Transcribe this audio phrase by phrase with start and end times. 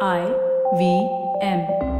[0.00, 0.26] I
[0.76, 1.08] V
[1.40, 1.93] M.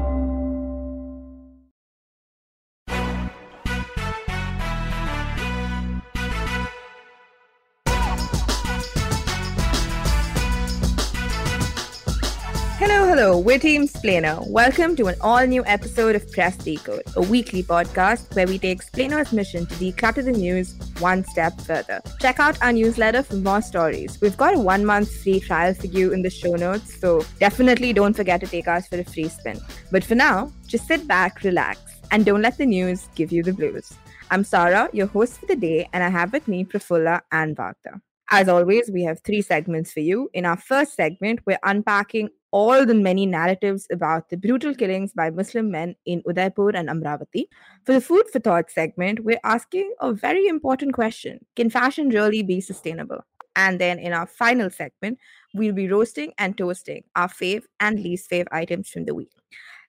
[13.16, 14.44] Hello, we're Team Splainer.
[14.50, 18.82] Welcome to an all new episode of Press Decode, a weekly podcast where we take
[18.82, 22.00] Splainer's mission to declutter the news one step further.
[22.18, 24.20] Check out our newsletter for more stories.
[24.20, 27.92] We've got a one month free trial for you in the show notes, so definitely
[27.92, 29.60] don't forget to take us for a free spin.
[29.92, 31.78] But for now, just sit back, relax,
[32.10, 33.92] and don't let the news give you the blues.
[34.32, 38.00] I'm Sarah, your host for the day, and I have with me Prafulla and Vagda.
[38.30, 40.30] As always, we have three segments for you.
[40.32, 45.28] In our first segment, we're unpacking all the many narratives about the brutal killings by
[45.28, 47.48] Muslim men in Udaipur and Amravati.
[47.84, 52.44] For the food for thought segment, we're asking a very important question Can fashion really
[52.44, 53.24] be sustainable?
[53.56, 55.18] And then in our final segment,
[55.52, 59.32] we'll be roasting and toasting our fave and least fave items from the week.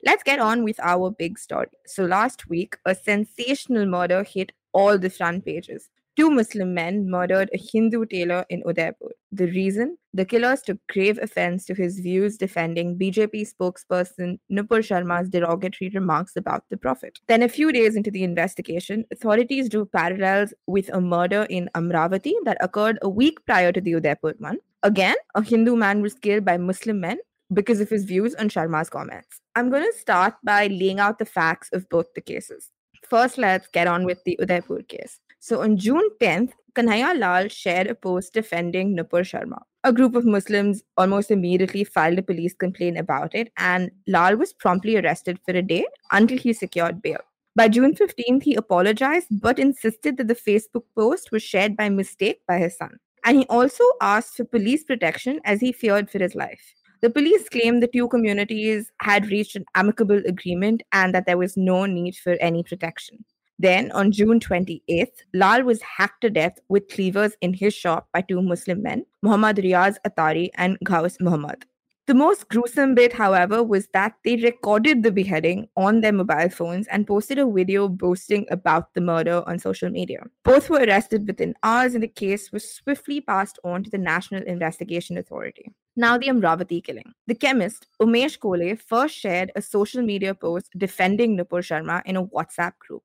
[0.04, 1.70] Let's get on with our big story.
[1.86, 5.92] So, last week, a sensational murder hit all the front pages.
[6.18, 9.10] Two Muslim men murdered a Hindu tailor in Udaipur.
[9.34, 9.98] The reason?
[10.14, 16.38] The killers took grave offense to his views defending BJP spokesperson Nupur Sharma's derogatory remarks
[16.38, 17.20] about the Prophet.
[17.28, 22.34] Then, a few days into the investigation, authorities drew parallels with a murder in Amravati
[22.46, 24.60] that occurred a week prior to the Udaipur one.
[24.84, 27.18] Again, a Hindu man was killed by Muslim men
[27.54, 29.42] because of his views on Sharma's comments.
[29.56, 32.72] I'm going to start by laying out the facts of both the cases.
[33.10, 35.20] First, let's get on with the Udaipur case.
[35.46, 39.60] So on June 10th, Kanhaiya Lal shared a post defending Nupur Sharma.
[39.84, 44.54] A group of Muslims almost immediately filed a police complaint about it, and Lal was
[44.54, 47.20] promptly arrested for a day until he secured bail.
[47.56, 52.42] By June 15th, he apologized but insisted that the Facebook post was shared by mistake
[52.48, 52.98] by his son.
[53.24, 56.74] And he also asked for police protection as he feared for his life.
[57.04, 61.56] The police claimed the two communities had reached an amicable agreement and that there was
[61.56, 63.24] no need for any protection.
[63.58, 68.22] Then, on June 28th, Lal was hacked to death with cleavers in his shop by
[68.22, 71.66] two Muslim men, Muhammad Riaz Atari and Ghaus Muhammad.
[72.08, 76.86] The most gruesome bit, however, was that they recorded the beheading on their mobile phones
[76.88, 80.20] and posted a video boasting about the murder on social media.
[80.44, 84.44] Both were arrested within hours, and the case was swiftly passed on to the National
[84.44, 85.72] Investigation Authority.
[85.96, 87.12] Now, the Amravati killing.
[87.26, 92.26] The chemist, Umesh Kole, first shared a social media post defending Nupur Sharma in a
[92.26, 93.02] WhatsApp group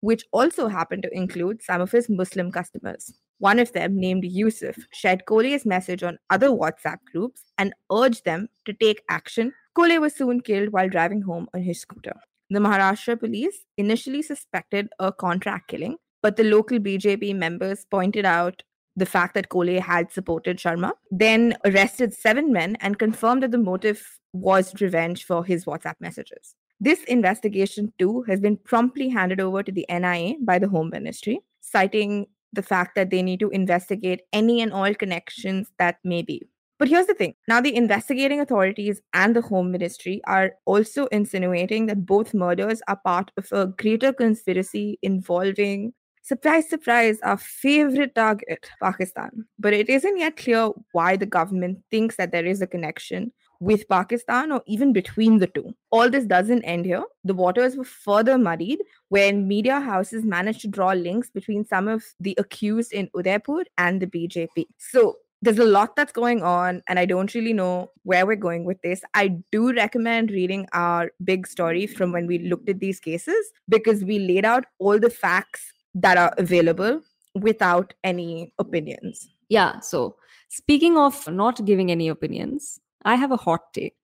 [0.00, 3.12] which also happened to include some of his Muslim customers.
[3.38, 8.48] One of them, named Yusuf, shared Kole's message on other WhatsApp groups and urged them
[8.64, 9.52] to take action.
[9.76, 12.16] Kole was soon killed while driving home on his scooter.
[12.50, 18.62] The Maharashtra police initially suspected a contract killing, but the local BJP members pointed out
[18.96, 23.58] the fact that Kole had supported Sharma, then arrested seven men and confirmed that the
[23.58, 26.54] motive was revenge for his WhatsApp messages.
[26.80, 31.40] This investigation, too, has been promptly handed over to the NIA by the Home Ministry,
[31.60, 36.42] citing the fact that they need to investigate any and all connections that may be.
[36.78, 41.86] But here's the thing now, the investigating authorities and the Home Ministry are also insinuating
[41.86, 48.70] that both murders are part of a greater conspiracy involving, surprise, surprise, our favorite target,
[48.80, 49.30] Pakistan.
[49.58, 53.88] But it isn't yet clear why the government thinks that there is a connection with
[53.88, 55.74] Pakistan or even between the two.
[55.90, 57.04] All this doesn't end here.
[57.24, 62.04] The waters were further muddied when media houses managed to draw links between some of
[62.20, 64.66] the accused in Udaipur and the BJP.
[64.78, 68.64] So there's a lot that's going on, and I don't really know where we're going
[68.64, 69.02] with this.
[69.14, 74.02] I do recommend reading our big story from when we looked at these cases because
[74.02, 77.00] we laid out all the facts that are available
[77.34, 79.28] without any opinions.
[79.48, 79.78] Yeah.
[79.80, 80.16] So,
[80.48, 83.94] speaking of not giving any opinions, I have a hot take.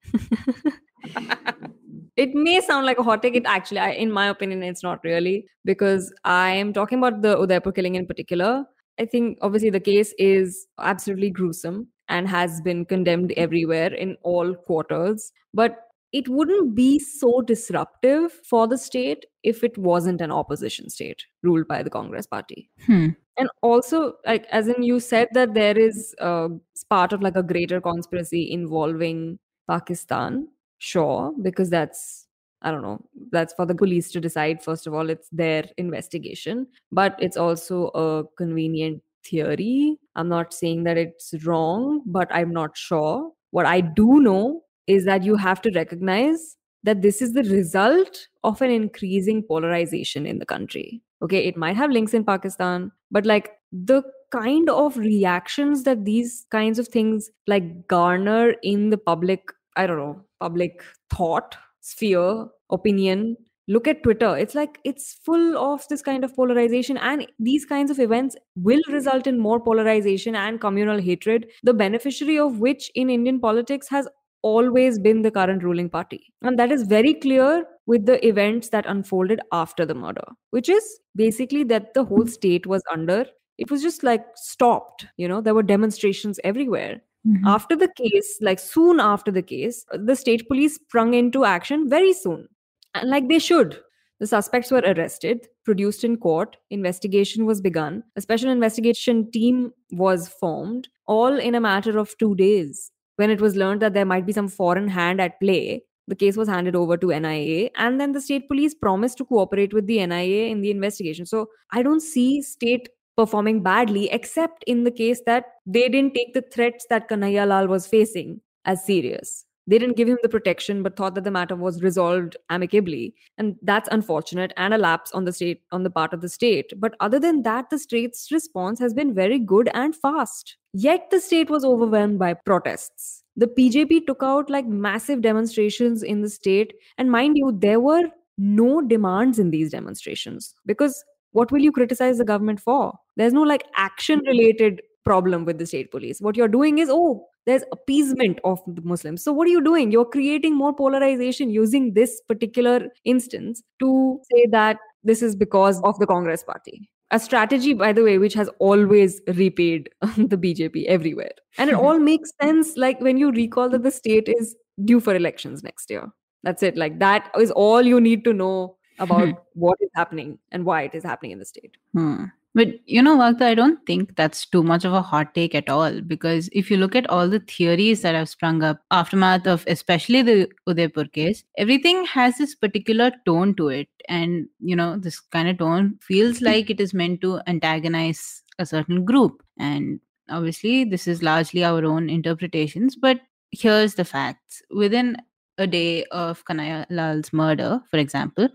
[2.16, 3.34] it may sound like a hot take.
[3.34, 7.38] It actually, I, in my opinion, it's not really because I am talking about the
[7.38, 8.65] Udaipur killing in particular.
[8.99, 14.54] I think obviously the case is absolutely gruesome and has been condemned everywhere in all
[14.54, 15.33] quarters.
[15.53, 15.78] But
[16.12, 21.66] it wouldn't be so disruptive for the state if it wasn't an opposition state ruled
[21.66, 22.71] by the Congress party.
[22.86, 23.09] Hmm.
[23.36, 26.48] And also, like as in you said that there is uh,
[26.89, 29.39] part of like a greater conspiracy involving
[29.69, 30.48] Pakistan.
[30.78, 32.27] Sure, because that's
[32.63, 33.04] I don't know.
[33.31, 34.63] That's for the police to decide.
[34.63, 39.98] First of all, it's their investigation, but it's also a convenient theory.
[40.16, 43.31] I'm not saying that it's wrong, but I'm not sure.
[43.51, 48.28] What I do know is that you have to recognize that this is the result
[48.45, 51.03] of an increasing polarization in the country.
[51.22, 54.03] Okay, it might have links in Pakistan, but like the
[54.33, 59.99] kind of reactions that these kinds of things like garner in the public I don't
[59.99, 63.37] know, public thought, sphere, opinion.
[63.66, 64.37] Look at Twitter.
[64.37, 68.83] It's like it's full of this kind of polarization, and these kinds of events will
[68.91, 74.07] result in more polarization and communal hatred, the beneficiary of which in Indian politics has
[74.49, 76.21] always been the current ruling party.
[76.43, 80.85] And that is very clear with the events that unfolded after the murder, which is
[81.17, 83.25] basically that the whole state was under,
[83.59, 85.07] it was just like stopped.
[85.17, 87.01] You know, there were demonstrations everywhere.
[87.27, 87.43] Mhm.
[87.47, 92.13] After the case, like soon after the case, the state police sprung into action very
[92.13, 92.49] soon.
[92.95, 93.81] And like they should.
[94.21, 100.29] The suspects were arrested, produced in court, investigation was begun, a special investigation team was
[100.29, 102.91] formed, all in a matter of two days.
[103.16, 106.37] When it was learned that there might be some foreign hand at play, the case
[106.37, 110.05] was handed over to NIA, and then the state police promised to cooperate with the
[110.07, 111.25] NIA in the investigation.
[111.25, 112.07] So I don't hmm.
[112.07, 117.09] see state performing badly, except in the case that they didn't take the threats that
[117.09, 119.45] Kanhaiya Lal was facing as serious.
[119.66, 123.57] They didn't give him the protection, but thought that the matter was resolved amicably, and
[123.63, 126.72] that's unfortunate and a lapse on the state on the part of the state.
[126.77, 130.57] But other than that, the state's response has been very good and fast.
[130.75, 133.22] Yet the state was overwhelmed by protests.
[133.37, 138.03] The BJP took out like massive demonstrations in the state, and mind you, there were
[138.37, 142.93] no demands in these demonstrations because what will you criticize the government for?
[143.17, 146.21] There's no like action related problem with the state police.
[146.21, 149.23] What you're doing is, oh, there's appeasement of the Muslims.
[149.23, 149.93] So, what are you doing?
[149.93, 155.99] You're creating more polarization using this particular instance to say that this is because of
[155.99, 156.89] the Congress party.
[157.11, 161.33] A strategy, by the way, which has always repaid the BJP everywhere.
[161.59, 165.15] And it all makes sense, like when you recall that the state is due for
[165.15, 166.09] elections next year.
[166.43, 166.77] That's it.
[166.77, 170.95] Like, that is all you need to know about what is happening and why it
[170.95, 171.77] is happening in the state.
[171.93, 172.25] Hmm.
[172.54, 175.68] But you know, Vakta, I don't think that's too much of a hot take at
[175.68, 176.01] all.
[176.01, 180.22] Because if you look at all the theories that have sprung up aftermath of especially
[180.22, 183.89] the Udaipur case, everything has this particular tone to it.
[184.09, 186.47] And you know, this kind of tone feels hmm.
[186.47, 189.42] like it is meant to antagonize a certain group.
[189.59, 190.00] And
[190.30, 194.62] obviously, this is largely our own interpretations, but here's the facts.
[194.71, 195.16] Within
[195.59, 198.48] a day of Kanhaiya Lal's murder, for example,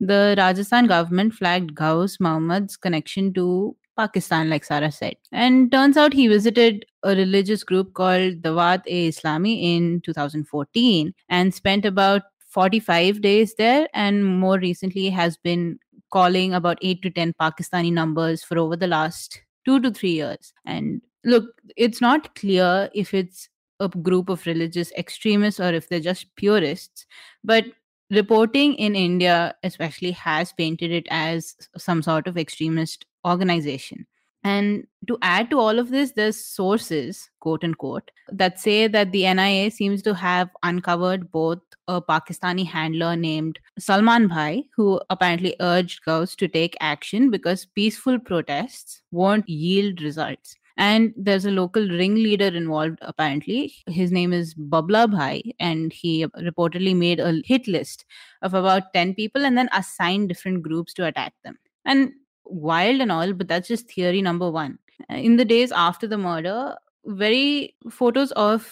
[0.00, 5.16] the Rajasthan government flagged Ghaus Muhammad's connection to Pakistan, like Sarah said.
[5.32, 11.54] And turns out he visited a religious group called Dawat e Islami in 2014 and
[11.54, 13.88] spent about 45 days there.
[13.94, 15.78] And more recently, has been
[16.10, 20.52] calling about 8 to 10 Pakistani numbers for over the last two to three years.
[20.64, 21.44] And look,
[21.76, 23.48] it's not clear if it's
[23.80, 27.06] a group of religious extremists or if they're just purists,
[27.44, 27.64] but
[28.10, 34.06] reporting in India, especially, has painted it as some sort of extremist organization.
[34.44, 39.34] And to add to all of this, there's sources, quote unquote, that say that the
[39.34, 41.58] NIA seems to have uncovered both
[41.88, 48.20] a Pakistani handler named Salman Bhai, who apparently urged Ghaus to take action because peaceful
[48.20, 50.54] protests won't yield results.
[50.76, 53.72] And there's a local ringleader involved, apparently.
[53.86, 58.04] His name is Babla Bhai, and he reportedly made a hit list
[58.42, 61.56] of about 10 people and then assigned different groups to attack them.
[61.86, 62.12] And
[62.44, 64.78] wild and all, but that's just theory number one.
[65.08, 66.74] In the days after the murder,
[67.04, 68.70] very photos of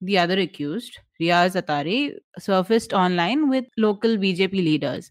[0.00, 5.10] the other accused, Riaz Atari, surfaced online with local BJP leaders.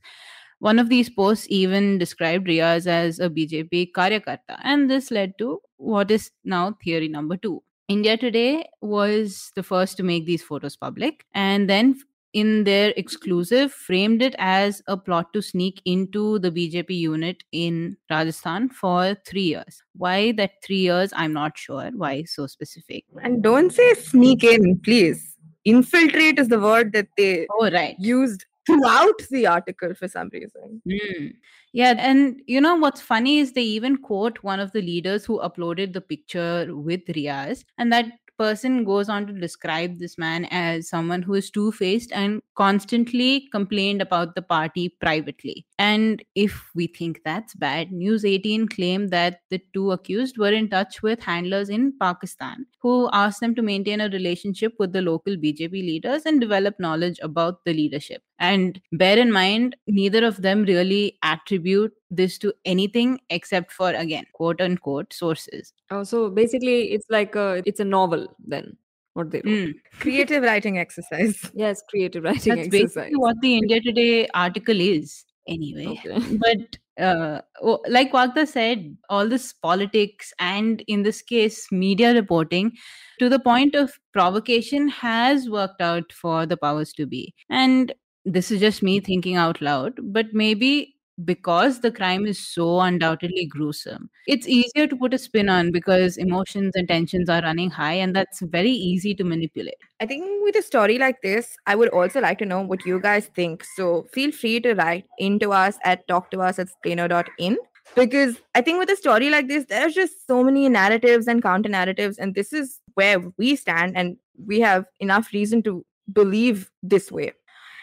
[0.59, 5.59] One of these posts even described Riaz as a BJP karyakarta, and this led to
[5.81, 7.61] what is now theory number two.
[7.87, 11.99] India Today was the first to make these photos public, and then
[12.33, 17.97] in their exclusive framed it as a plot to sneak into the BJP unit in
[18.09, 19.83] Rajasthan for three years.
[19.97, 21.89] Why that three years, I'm not sure.
[21.93, 23.03] Why so specific?
[23.21, 25.35] And don't say sneak in, please.
[25.65, 27.95] Infiltrate is the word that they Oh, right.
[27.99, 30.81] used throughout the article for some reason.
[30.87, 31.33] Mm.
[31.73, 35.39] Yeah, and you know what's funny is they even quote one of the leaders who
[35.39, 38.05] uploaded the picture with Riaz, and that
[38.37, 43.47] person goes on to describe this man as someone who is two faced and constantly
[43.51, 45.65] complained about the party privately.
[45.79, 50.69] And if we think that's bad, News 18 claimed that the two accused were in
[50.69, 55.37] touch with handlers in Pakistan who asked them to maintain a relationship with the local
[55.37, 58.21] BJP leaders and develop knowledge about the leadership.
[58.37, 64.25] And bear in mind, neither of them really attribute this to anything except for, again,
[64.33, 65.73] quote unquote sources.
[65.89, 68.77] Oh, so basically, it's like a, it's a novel then.
[69.13, 69.45] What they wrote.
[69.45, 69.73] Mm.
[69.99, 71.49] Creative writing exercise.
[71.53, 72.95] Yes, creative writing That's exercise.
[72.95, 75.87] basically what the India Today article is, anyway.
[75.87, 76.37] Okay.
[76.37, 77.41] But uh,
[77.87, 82.71] like Wagda said, all this politics and in this case, media reporting
[83.19, 87.33] to the point of provocation has worked out for the powers to be.
[87.49, 92.79] And this is just me thinking out loud, but maybe because the crime is so
[92.79, 97.69] undoubtedly gruesome, it's easier to put a spin on because emotions and tensions are running
[97.69, 99.75] high, and that's very easy to manipulate.
[99.99, 102.99] I think with a story like this, I would also like to know what you
[102.99, 103.63] guys think.
[103.75, 107.57] So feel free to write into us at talktous at splainer.in
[107.95, 111.69] because I think with a story like this, there's just so many narratives and counter
[111.69, 117.11] narratives, and this is where we stand, and we have enough reason to believe this
[117.11, 117.33] way.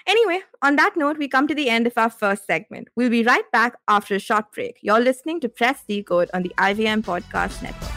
[0.09, 2.89] Anyway, on that note, we come to the end of our first segment.
[2.97, 4.79] We'll be right back after a short break.
[4.81, 7.91] You're listening to Press Decode on the IVM Podcast Network.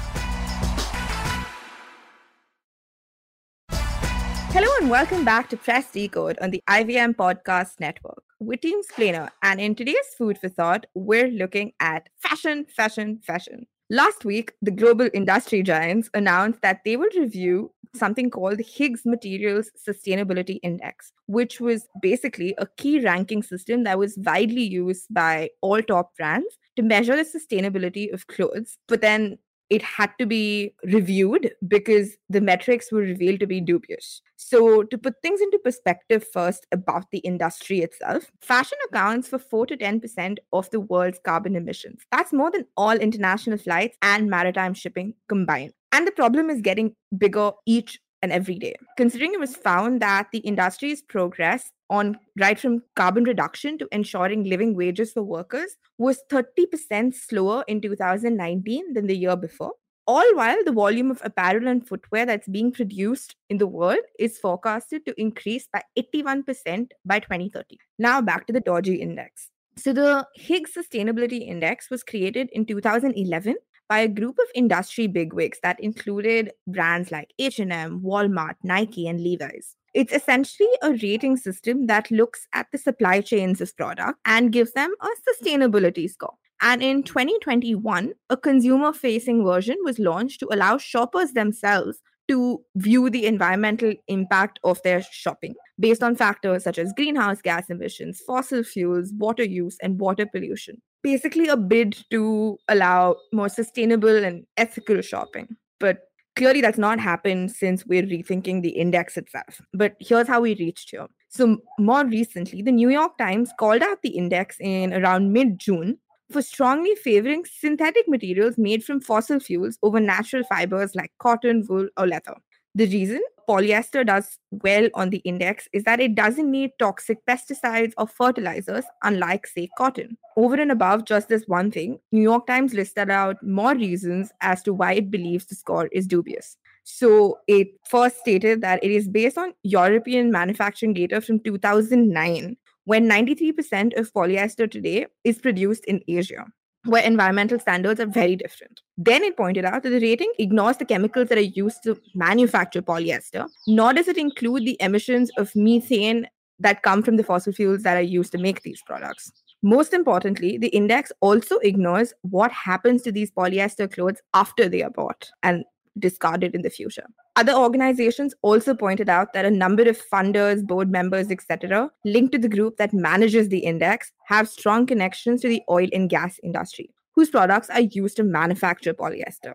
[4.51, 8.23] Hello and welcome back to Press Decode on the IVM Podcast Network.
[8.41, 13.67] We're Team Splainer, and in today's Food for Thought, we're looking at fashion, fashion, fashion.
[13.91, 19.69] Last week, the global industry giants announced that they will review something called Higgs Materials
[19.77, 25.81] Sustainability Index, which was basically a key ranking system that was widely used by all
[25.81, 28.77] top brands to measure the sustainability of clothes.
[28.87, 29.37] But then
[29.71, 34.21] it had to be reviewed because the metrics were revealed to be dubious.
[34.35, 39.65] So, to put things into perspective first about the industry itself, fashion accounts for 4
[39.67, 42.01] to 10% of the world's carbon emissions.
[42.11, 45.71] That's more than all international flights and maritime shipping combined.
[45.93, 48.75] And the problem is getting bigger each and every day.
[48.97, 54.43] Considering it was found that the industry's progress on right from carbon reduction to ensuring
[54.45, 59.73] living wages for workers was 30% slower in 2019 than the year before.
[60.07, 64.39] All while the volume of apparel and footwear that's being produced in the world is
[64.39, 67.77] forecasted to increase by 81% by 2030.
[67.99, 69.49] Now back to the Dodgy Index.
[69.77, 73.55] So the Higgs Sustainability Index was created in 2011
[73.91, 79.75] by a group of industry bigwigs that included brands like H&M, Walmart, Nike, and Levi's.
[79.93, 84.71] It's essentially a rating system that looks at the supply chains of product and gives
[84.71, 86.35] them a sustainability score.
[86.61, 93.09] And in 2021, a consumer facing version was launched to allow shoppers themselves to view
[93.09, 98.63] the environmental impact of their shopping based on factors such as greenhouse gas emissions, fossil
[98.63, 100.81] fuels, water use, and water pollution.
[101.03, 105.55] Basically, a bid to allow more sustainable and ethical shopping.
[105.79, 105.99] But
[106.35, 109.61] clearly, that's not happened since we're rethinking the index itself.
[109.73, 111.07] But here's how we reached here.
[111.29, 115.97] So, more recently, the New York Times called out the index in around mid June
[116.31, 121.87] for strongly favoring synthetic materials made from fossil fuels over natural fibers like cotton, wool,
[121.97, 122.35] or leather.
[122.73, 127.91] The reason polyester does well on the index is that it doesn't need toxic pesticides
[127.97, 130.17] or fertilizers, unlike, say, cotton.
[130.37, 134.63] Over and above just this one thing, New York Times listed out more reasons as
[134.63, 136.55] to why it believes the score is dubious.
[136.83, 143.07] So it first stated that it is based on European manufacturing data from 2009 when
[143.07, 146.45] 93% of polyester today is produced in Asia,
[146.85, 148.81] where environmental standards are very different.
[148.97, 152.81] Then it pointed out that the rating ignores the chemicals that are used to manufacture
[152.81, 156.27] polyester, nor does it include the emissions of methane
[156.59, 159.31] that come from the fossil fuels that are used to make these products.
[159.63, 164.89] Most importantly, the index also ignores what happens to these polyester clothes after they are
[164.89, 165.63] bought and
[165.99, 167.05] discarded in the future.
[167.35, 172.39] Other organizations also pointed out that a number of funders, board members, etc., linked to
[172.39, 176.89] the group that manages the index have strong connections to the oil and gas industry,
[177.15, 179.53] whose products are used to manufacture polyester.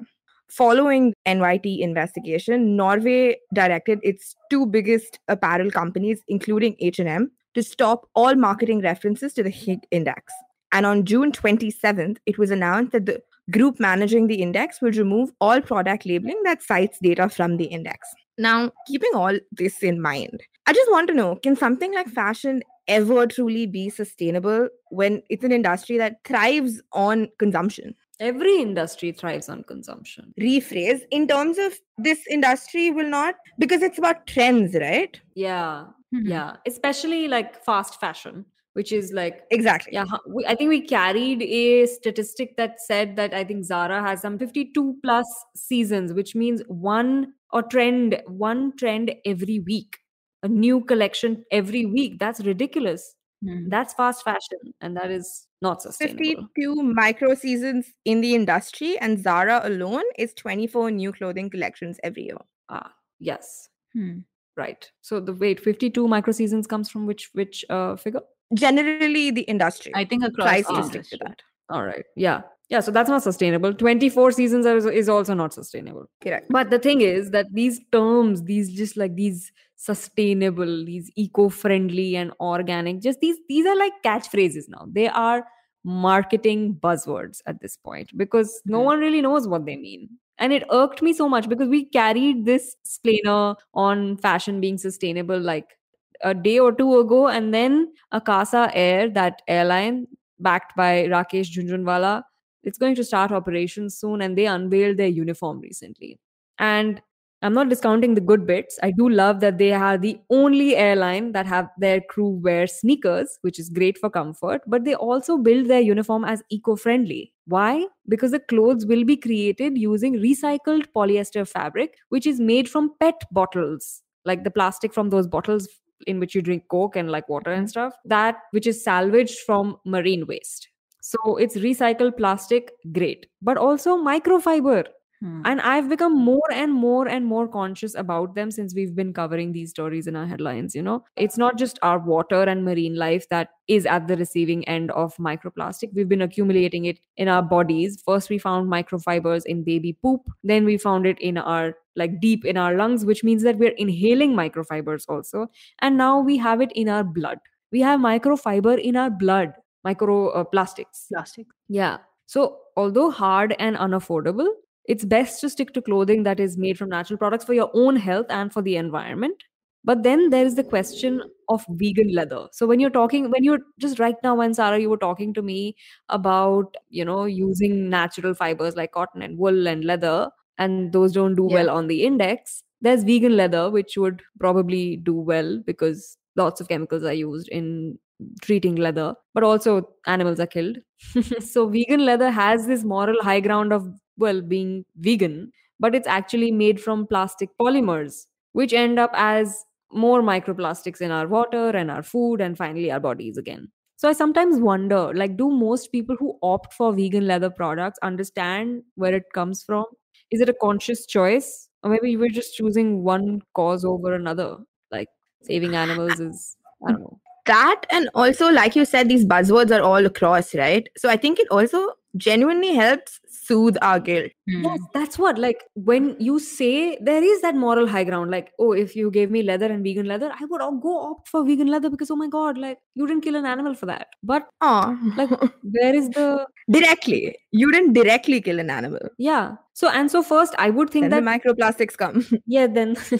[0.49, 8.35] Following NYT investigation, Norway directed its two biggest apparel companies, including H&M, to stop all
[8.37, 10.33] marketing references to the Higg index.
[10.73, 15.31] And on June 27th, it was announced that the group managing the index will remove
[15.41, 18.09] all product labeling that cites data from the index.
[18.39, 22.63] Now, keeping all this in mind, I just want to know can something like fashion
[22.89, 27.95] ever truly be sustainable when it's an industry that thrives on consumption?
[28.19, 30.33] Every industry thrives on consumption.
[30.41, 35.21] Rephrase in terms of this industry will not because it's about trends, right?
[35.35, 35.87] Yeah.
[36.15, 36.29] Mhm.
[36.29, 36.57] Yeah.
[36.67, 38.47] Especially like fast fashion,
[38.79, 39.93] which is like Exactly.
[39.97, 40.05] yeah
[40.37, 44.39] we, i think we carried a statistic that said that i think zara has some
[44.39, 45.27] 52 plus
[45.65, 47.13] seasons which means one
[47.53, 49.99] or trend one trend every week
[50.43, 53.15] a new collection every week that's ridiculous
[53.45, 53.69] Hmm.
[53.73, 59.19] that's fast fashion and that is not sustainable 52 micro seasons in the industry, and
[59.23, 62.39] Zara alone is 24 new clothing collections every year.
[62.71, 64.21] ah yes Hmm.
[64.57, 68.23] right so the wait 52 micro seasons comes from which which uh figure
[68.55, 71.43] Generally, the industry I think across tries to stick to that.
[71.69, 72.05] All right.
[72.15, 72.43] Yeah.
[72.69, 72.81] Yeah.
[72.81, 73.75] So that's not sustainable.
[73.75, 76.09] 24 seasons is, is also not sustainable.
[76.21, 76.47] Correct.
[76.51, 82.33] But the thing is that these terms, these just like these sustainable, these eco-friendly and
[82.41, 84.87] organic, just these these are like catchphrases now.
[84.91, 85.47] They are
[85.85, 88.85] marketing buzzwords at this point because no Mhm.
[88.85, 90.09] one really knows what they mean.
[90.39, 95.39] And it irked me so much because we carried this splainer on fashion being sustainable
[95.39, 95.79] like
[96.23, 100.07] a day or two ago, and then Akasa Air, that airline
[100.39, 102.23] backed by Rakesh Jhunjhunwala,
[102.63, 106.19] it's going to start operations soon, and they unveiled their uniform recently.
[106.59, 107.01] And
[107.43, 108.79] I'm not discounting the good bits.
[108.83, 113.39] I do love that they are the only airline that have their crew wear sneakers,
[113.43, 117.33] which is great for comfort, but they also build their uniform as eco-friendly.
[117.45, 117.87] Why?
[118.09, 123.23] Because the clothes will be created using recycled polyester fabric, which is made from PET
[123.31, 125.69] bottles, like the plastic from those bottles
[126.07, 129.77] in which you drink coke and like water and stuff, that which is salvaged from
[129.85, 130.69] marine waste.
[131.03, 134.87] So it's recycled plastic, great, but also microfiber
[135.21, 135.43] Hmm.
[135.47, 139.53] and i've become more and more and more conscious about them since we've been covering
[139.53, 143.27] these stories in our headlines you know it's not just our water and marine life
[143.31, 148.03] that is at the receiving end of microplastic we've been accumulating it in our bodies
[148.05, 152.45] first we found microfibers in baby poop then we found it in our like deep
[152.45, 155.47] in our lungs which means that we're inhaling microfibers also
[155.79, 157.39] and now we have it in our blood
[157.73, 159.55] we have microfiber in our blood
[159.87, 160.37] microplastics.
[160.37, 161.47] uh, plastics Plastic.
[161.69, 161.99] yeah.
[162.27, 164.49] So, although hard and unaffordable,
[164.89, 167.97] it's best to stick to clothing that is made from natural products for your own
[167.97, 169.43] health and for the environment.
[169.85, 172.49] But then there is the question of vegan leather.
[172.53, 175.43] So, when you're talking, when you're just right now, when Sarah, you were talking to
[175.43, 175.77] me
[176.09, 181.37] about, you know, using natural fibers like cotton and wool and leather, and those don't
[181.37, 181.55] do Yeah.
[181.55, 186.69] well on the index, there's vegan leather, which would probably do well because lots of
[186.69, 187.99] chemicals are used in
[188.43, 190.79] treating leather, but also animals are killed.
[191.41, 196.51] so vegan leather has this moral high ground of well being vegan, but it's actually
[196.53, 202.03] made from plastic polymers, which end up as more microplastics in our water and our
[202.03, 203.71] food and finally our bodies again.
[203.97, 208.83] So I sometimes wonder like do most people who opt for vegan leather products understand
[208.97, 209.85] where it comes from?
[210.31, 211.69] Is it a conscious choice?
[211.83, 214.59] Or maybe we're just choosing one cause over another.
[214.91, 215.09] Like
[215.43, 217.21] saving animals is I don't know.
[217.47, 221.39] that and also like you said these buzzwords are all across right so i think
[221.39, 224.63] it also genuinely helps soothe our guilt Hmm.
[224.63, 225.39] Yes, that's what.
[225.39, 229.29] Like when you say there is that moral high ground, like, oh, if you gave
[229.29, 232.17] me leather and vegan leather, I would all go opt for vegan leather because oh
[232.17, 234.07] my god, like you didn't kill an animal for that.
[234.23, 235.31] But oh like
[235.63, 239.57] where is the directly you didn't directly kill an animal yeah.
[239.73, 242.95] So and so first I would think then that the microplastics come yeah then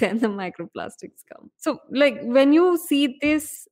[0.00, 3.68] then the microplastics come so like when you see this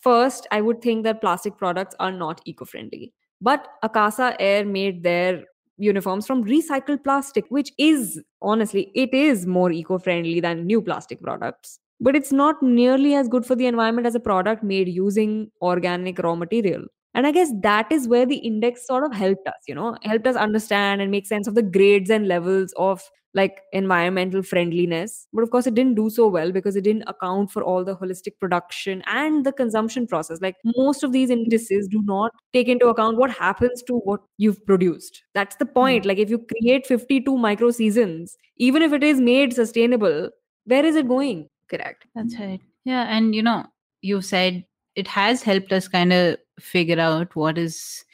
[0.00, 5.44] first i would think that plastic products are not eco-friendly but akasa air made their
[5.78, 11.78] uniforms from recycled plastic which is honestly it is more eco-friendly than new plastic products.
[12.00, 16.18] But it's not nearly as good for the environment as a product made using organic
[16.20, 16.84] raw material.
[17.14, 20.26] And i guess that is where the index sort of helped us you know helped
[20.26, 23.02] us understand and make sense of the grades and levels of
[23.34, 27.50] like environmental friendliness but of course it didn't do so well because it didn't account
[27.50, 30.40] for all the holistic production and the consumption process.
[30.40, 34.64] Like most of these indices do not take into account what happens to what you've
[34.66, 35.22] produced.
[35.34, 35.72] That's the hmm.
[35.72, 36.06] point.
[36.06, 40.30] Like if you create 52 micro seasons even if it is made sustainable
[40.68, 41.48] where is it going?
[41.68, 42.04] Correct.
[42.14, 42.60] That's right.
[42.84, 43.66] Yeah, and you know,
[44.02, 44.64] you said
[44.94, 48.04] it has helped us kind of figure out what is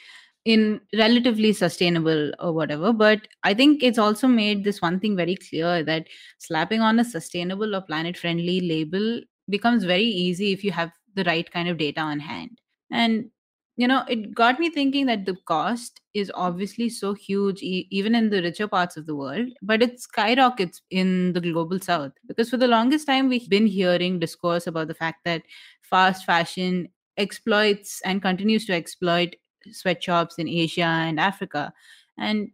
[0.44, 2.92] in relatively sustainable or whatever.
[2.92, 6.06] But I think it's also made this one thing very clear that
[6.38, 11.24] slapping on a sustainable or planet friendly label becomes very easy if you have the
[11.24, 12.60] right kind of data on hand.
[12.90, 13.30] And
[13.76, 18.14] you know, it got me thinking that the cost is obviously so huge, e- even
[18.14, 22.12] in the richer parts of the world, but it skyrockets in the global south.
[22.28, 25.42] Because for the longest time, we've been hearing discourse about the fact that
[25.82, 29.34] fast fashion exploits and continues to exploit
[29.72, 31.72] sweatshops in Asia and Africa.
[32.18, 32.50] And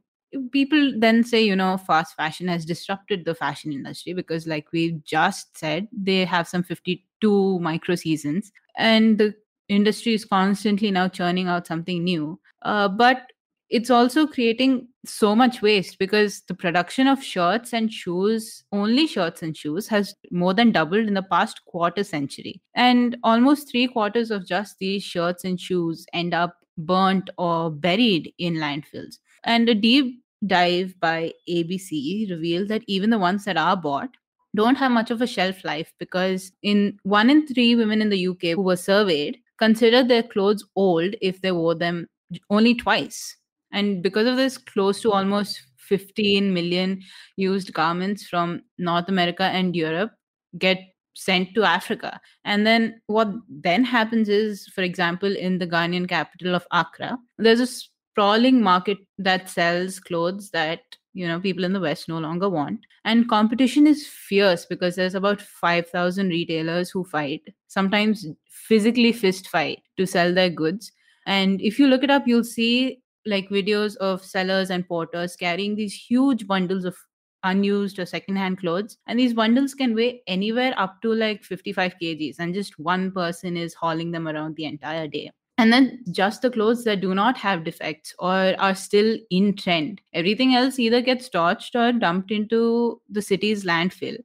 [0.52, 5.00] people then say, you know, fast fashion has disrupted the fashion industry because, like we
[5.04, 9.34] just said, they have some 52 micro seasons and the
[9.68, 12.38] industry is constantly now churning out something new.
[12.62, 13.32] Uh, but
[13.70, 19.42] it's also creating so much waste because the production of shirts and shoes, only shirts
[19.42, 22.60] and shoes, has more than doubled in the past quarter century.
[22.74, 28.32] And almost three quarters of just these shirts and shoes end up burnt or buried
[28.38, 29.18] in landfills.
[29.44, 34.10] And a deep dive by ABC revealed that even the ones that are bought
[34.56, 38.26] don't have much of a shelf life because in one in three women in the
[38.26, 42.08] UK who were surveyed considered their clothes old if they wore them
[42.48, 43.36] only twice.
[43.72, 47.02] And because of this, close to almost 15 million
[47.36, 50.12] used garments from North America and Europe
[50.58, 50.78] get
[51.14, 52.20] sent to Africa.
[52.44, 57.60] And then what then happens is, for example, in the Ghanaian capital of Accra, there's
[57.60, 60.80] a sprawling market that sells clothes that
[61.12, 65.14] you know people in the west no longer want and competition is fierce because there's
[65.14, 70.92] about 5000 retailers who fight sometimes physically fist fight to sell their goods
[71.26, 75.74] and if you look it up you'll see like videos of sellers and porters carrying
[75.74, 76.96] these huge bundles of
[77.44, 78.96] unused or secondhand clothes.
[79.06, 83.56] And these bundles can weigh anywhere up to like 55 kgs and just one person
[83.56, 85.30] is hauling them around the entire day.
[85.58, 90.00] And then just the clothes that do not have defects or are still in trend.
[90.14, 94.16] Everything else either gets torched or dumped into the city's landfill.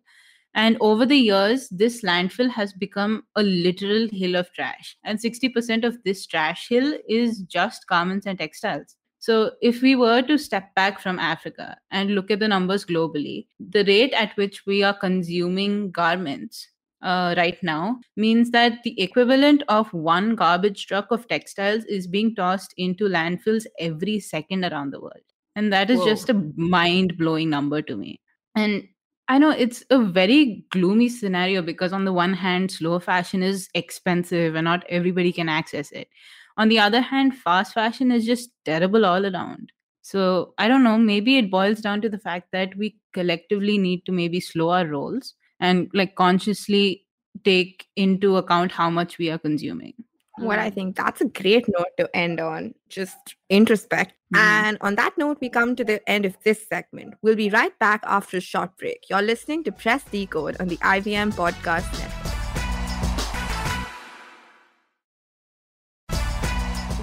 [0.53, 4.97] And over the years this landfill has become a literal hill of trash.
[5.03, 8.95] And 60% of this trash hill is just garments and textiles
[9.25, 13.47] so, if we were to step back from Africa and look at the numbers globally,
[13.59, 16.67] the rate at which we are consuming garments
[17.01, 22.35] uh, right now means that the equivalent of one garbage truck of textiles is being
[22.35, 25.25] tossed into landfills every second around the world.
[25.55, 26.05] And that is Whoa.
[26.05, 28.21] just a mind blowing number to me.
[28.55, 28.87] And
[29.27, 33.69] I know it's a very gloomy scenario because, on the one hand, slow fashion is
[33.73, 36.09] expensive and not everybody can access it.
[36.57, 39.71] On the other hand, fast fashion is just terrible all around.
[40.01, 44.05] So I don't know, maybe it boils down to the fact that we collectively need
[44.05, 47.05] to maybe slow our rolls and like consciously
[47.43, 49.93] take into account how much we are consuming.
[50.37, 52.75] Well, I think that's a great note to end on.
[52.89, 54.11] Just introspect.
[54.33, 54.39] Mhm.
[54.39, 57.15] And on that note, we come to the end of this segment.
[57.21, 59.09] We'll be right back after a short break.
[59.09, 62.24] You're listening to Press Decode on the IVM Podcast Network.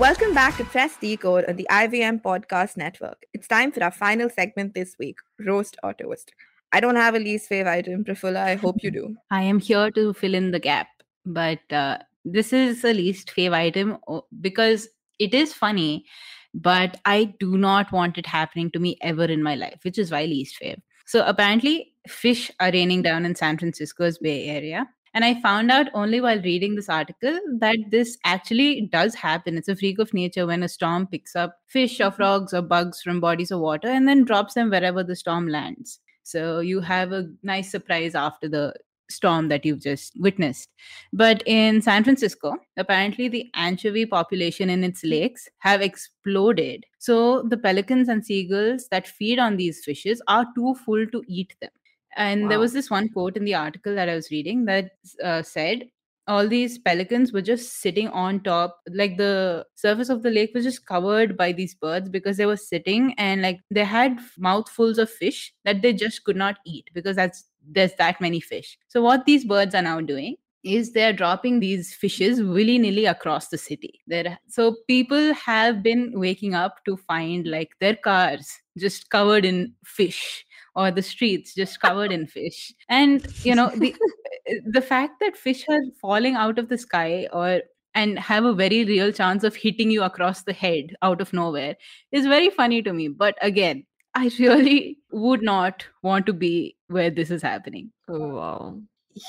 [0.02, 3.24] Welcome back to Press Decode on the IVM Podcast Network.
[3.32, 6.32] It's time for our final segment this week Roast or Toast.
[6.72, 8.38] I don't have a least fave item, Prafulla.
[8.38, 9.14] I hope you do.
[9.30, 10.88] I am here to fill in the gap,
[11.24, 13.98] but uh, this is a least fave item
[14.40, 14.88] because
[15.20, 16.04] it is funny,
[16.52, 20.10] but I do not want it happening to me ever in my life, which is
[20.10, 20.82] why least fave.
[21.06, 24.88] So apparently, fish are raining down in San Francisco's Bay Area.
[25.14, 29.58] And I found out only while reading this article that this actually does happen.
[29.58, 32.16] It's a freak of nature when a storm picks up fish or mm-hmm.
[32.16, 36.00] frogs or bugs from bodies of water and then drops them wherever the storm lands.
[36.22, 38.74] So you have a nice surprise after the
[39.10, 40.70] storm that you've just witnessed.
[41.12, 45.10] But in San Francisco, apparently the anchovy population in its mm-hmm.
[45.10, 46.86] lakes have exploded.
[46.98, 51.54] So the pelicans and seagulls that feed on these fishes are too full to eat
[51.60, 51.70] them.
[52.16, 54.90] And there was this one quote in the article that I was reading that
[55.22, 55.88] uh, said,
[56.28, 60.64] all these pelicans were just sitting on top like the surface of the lake was
[60.64, 65.10] just covered by these birds because they were sitting and like they had mouthfuls of
[65.10, 68.78] fish that they just could not eat because that's there's that many fish.
[68.88, 73.58] So what these birds are now doing is they're dropping these fishes willy-nilly across the
[73.58, 74.00] city.
[74.06, 78.48] There so people have been waking up to find like their cars
[78.78, 83.94] just covered in fish or the streets just covered in fish and you know the
[84.66, 87.60] the fact that fish are falling out of the sky or
[87.94, 91.76] and have a very real chance of hitting you across the head out of nowhere
[92.10, 97.10] is very funny to me but again i really would not want to be where
[97.10, 98.80] this is happening Oh wow.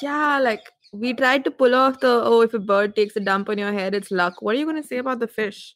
[0.01, 3.49] Yeah, like we tried to pull off the oh, if a bird takes a dump
[3.49, 4.41] on your head, it's luck.
[4.41, 5.75] What are you going to say about the fish?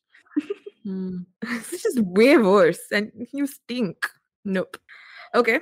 [0.83, 1.17] Hmm.
[1.43, 3.97] It's just way worse, and you stink.
[4.45, 4.77] Nope.
[5.35, 5.59] Okay,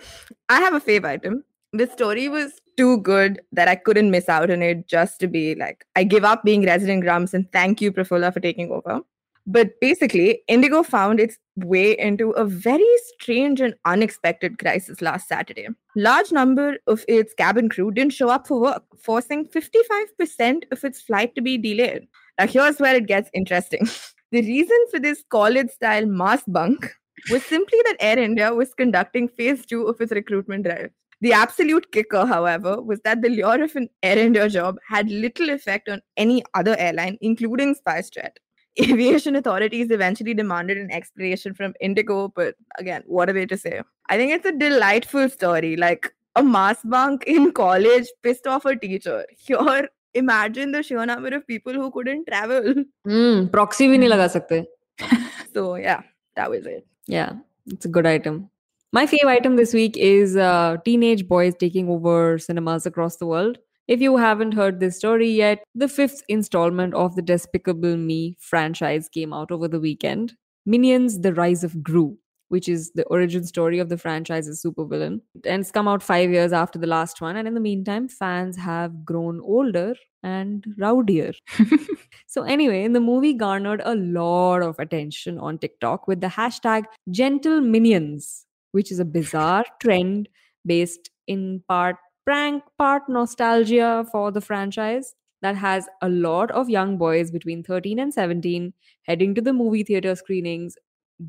[0.50, 1.44] I have a fave item.
[1.74, 5.56] The story was too good that I couldn't miss out on it just to be
[5.56, 9.02] like, I give up being resident grumps and thank you, Prafulla, for taking over.
[9.48, 12.88] But basically, Indigo found its way into a very
[13.20, 15.68] strange and unexpected crisis last Saturday.
[15.96, 21.02] Large number of its cabin crew didn't show up for work, forcing 55% of its
[21.02, 22.08] flight to be delayed.
[22.40, 23.88] Now, here's where it gets interesting.
[24.32, 26.92] the reason for this college style mass bunk
[27.31, 30.91] was simply that Air India was conducting phase two of its recruitment drive.
[31.23, 35.51] The absolute kicker, however, was that the lure of an Air India job had little
[35.51, 38.37] effect on any other airline, including SpiceJet.
[38.81, 43.83] Aviation authorities eventually demanded an explanation from Indigo, but again, what are they to say?
[44.09, 45.77] I think it's a delightful story.
[45.77, 49.27] Like a mass bunk in college pissed off a teacher.
[49.37, 52.73] Here, imagine the sheer number of people who couldn't travel.
[53.05, 53.49] Hmm.
[53.49, 54.67] Proxy भी नहीं लगा सकते.
[55.53, 56.03] So, yeah,
[56.37, 56.87] that was it.
[57.08, 57.34] Yeah,
[57.68, 58.50] it's a good item.
[58.94, 63.58] My fave item this week is uh, teenage boys taking over cinemas across the world.
[63.88, 69.10] If you haven't heard this story yet, the fifth installment of the Despicable Me franchise
[69.10, 70.34] came out over the weekend.
[70.66, 72.18] Minions The Rise of Gru,
[72.50, 75.22] which is the origin story of the franchise's supervillain.
[75.46, 77.36] And it's come out five years after the last one.
[77.36, 79.94] And in the meantime, fans have grown older
[80.26, 81.34] and rowdier.
[82.28, 87.62] so, anyway, the movie garnered a lot of attention on TikTok with the hashtag Gentle
[87.62, 90.28] Minions, which is a bizarre trend
[90.66, 96.98] based in part prank, part nostalgia for the franchise that has a lot of young
[96.98, 100.76] boys between 13 and 17 heading to the movie theater screenings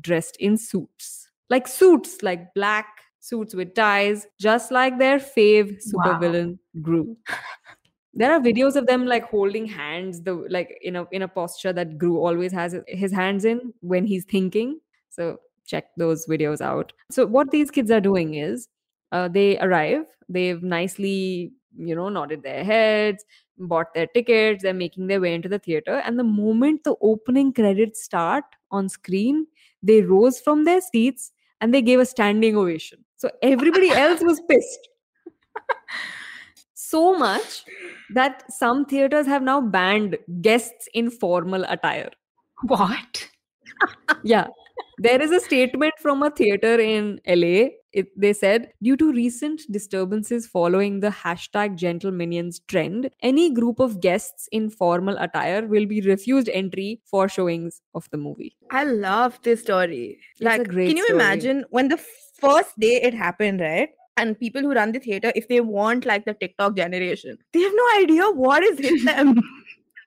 [0.01, 1.29] dressed in suits.
[1.51, 2.87] Like suits, like black
[3.19, 6.19] suits with ties, just like their fave Wow.
[6.19, 7.15] supervillain Gru.
[8.17, 11.71] There are videos of them like holding hands, the like in a in a posture
[11.71, 14.79] that Gru always has his hands in when he's thinking.
[15.09, 16.93] So check those videos out.
[17.11, 18.67] So what these kids are doing is
[19.11, 23.23] uh, they arrive, they've nicely you know nodded their heads,
[23.59, 27.53] bought their tickets, they're making their way into the theater, and the moment the opening
[27.53, 29.45] credits start on screen,
[29.83, 33.05] they rose from their seats and they gave a standing ovation.
[33.17, 34.89] So everybody else was pissed.
[36.89, 37.65] So much
[38.13, 42.11] that some theaters have now banned guests in formal attire.
[42.63, 43.29] What?
[44.23, 44.47] Yeah.
[44.97, 47.71] There is a statement from a theater in LA.
[47.91, 53.79] It, they said, due to recent disturbances following the hashtag Gentle Minions trend, any group
[53.79, 58.55] of guests in formal attire will be refused entry for showings of the movie.
[58.71, 60.19] I love this story.
[60.31, 61.19] It's like, great can you story.
[61.19, 61.97] imagine when the
[62.39, 63.89] first day it happened, right?
[64.17, 67.73] And people who run the theater, if they want like the TikTok generation, they have
[67.75, 69.41] no idea what is in them.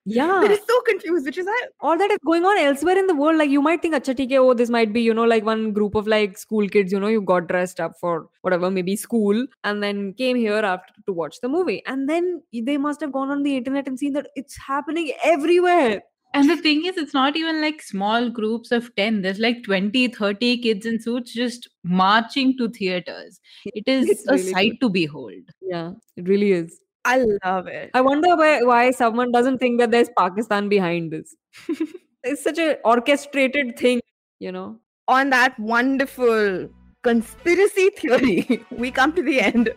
[0.06, 0.42] Yeah.
[0.46, 3.36] They're so confused, which is why all that is going on elsewhere in the world.
[3.36, 5.94] Like you might think, Acha, theek oh, this might be, you know, like one group
[5.94, 9.82] of like school kids, you know, you got dressed up for whatever, maybe school, and
[9.82, 11.82] then came here after to watch the movie.
[11.86, 16.02] And then they must have gone on the internet and seen that it's happening everywhere.
[16.32, 19.22] And the thing is, it's not even like small groups of 10.
[19.22, 23.40] There's like 20, 30 kids in suits just marching to theaters.
[23.64, 25.32] It is It's a really sight to behold.
[25.60, 26.80] Yeah, it really is.
[27.04, 27.90] I love it.
[27.94, 31.34] I wonder why, why someone doesn't think that there's Pakistan behind this.
[32.22, 34.00] it's such a orchestrated thing,
[34.38, 34.78] you know.
[35.08, 36.68] On that wonderful
[37.02, 39.70] conspiracy theory, we come to the end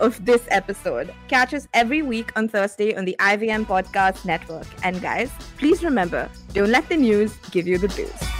[0.00, 1.12] of this episode.
[1.28, 4.66] Catch us every week on Thursday on the IVM Podcast Network.
[4.82, 8.35] And guys, please remember don't let the news give you the blues.